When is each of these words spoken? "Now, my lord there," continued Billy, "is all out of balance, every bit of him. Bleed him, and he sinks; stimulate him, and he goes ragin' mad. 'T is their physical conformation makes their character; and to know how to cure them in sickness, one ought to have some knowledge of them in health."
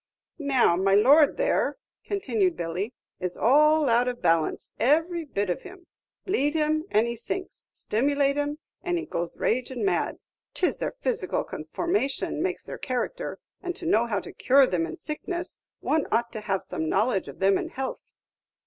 "Now, 0.39 0.75
my 0.75 0.95
lord 0.95 1.37
there," 1.37 1.77
continued 2.03 2.57
Billy, 2.57 2.95
"is 3.19 3.37
all 3.37 3.87
out 3.87 4.07
of 4.07 4.19
balance, 4.19 4.73
every 4.79 5.25
bit 5.25 5.47
of 5.47 5.61
him. 5.61 5.85
Bleed 6.25 6.55
him, 6.55 6.85
and 6.89 7.05
he 7.05 7.15
sinks; 7.15 7.67
stimulate 7.71 8.35
him, 8.35 8.57
and 8.81 8.97
he 8.97 9.05
goes 9.05 9.37
ragin' 9.37 9.85
mad. 9.85 10.17
'T 10.55 10.65
is 10.65 10.79
their 10.79 10.93
physical 11.01 11.43
conformation 11.43 12.41
makes 12.41 12.63
their 12.63 12.79
character; 12.79 13.37
and 13.61 13.75
to 13.75 13.85
know 13.85 14.07
how 14.07 14.19
to 14.21 14.33
cure 14.33 14.65
them 14.65 14.87
in 14.87 14.97
sickness, 14.97 15.61
one 15.81 16.07
ought 16.11 16.31
to 16.31 16.41
have 16.41 16.63
some 16.63 16.89
knowledge 16.89 17.27
of 17.27 17.37
them 17.37 17.59
in 17.59 17.69
health." 17.69 17.99